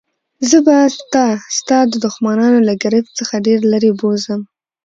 [0.49, 0.77] زه به
[1.13, 1.25] تا
[1.57, 4.41] ستا د دښمنانو له ګرفت څخه ډېر لیري بوزم.